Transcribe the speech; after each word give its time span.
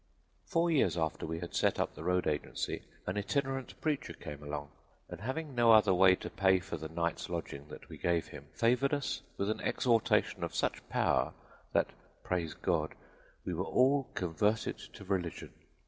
"Four 0.45 0.71
years 0.71 0.97
after 0.97 1.27
we 1.27 1.41
had 1.41 1.53
set 1.53 1.79
up 1.79 1.93
the 1.93 2.03
road 2.03 2.25
agency 2.25 2.81
an 3.05 3.19
itinerant 3.19 3.79
preacher 3.81 4.13
came 4.13 4.41
along, 4.41 4.71
and 5.07 5.21
having 5.21 5.53
no 5.53 5.71
other 5.73 5.93
way 5.93 6.15
to 6.15 6.29
pay 6.31 6.57
for 6.59 6.75
the 6.75 6.89
night's 6.89 7.29
lodging 7.29 7.67
that 7.67 7.87
we 7.87 7.99
gave 7.99 8.29
him, 8.29 8.47
favored 8.51 8.95
us 8.95 9.21
with 9.37 9.47
an 9.51 9.61
exhortation 9.61 10.43
of 10.43 10.55
such 10.55 10.89
power 10.89 11.35
that, 11.73 11.91
praise 12.23 12.55
God, 12.55 12.95
we 13.45 13.53
were 13.53 13.63
all 13.63 14.09
converted 14.15 14.79
to 14.79 15.03
religion. 15.03 15.53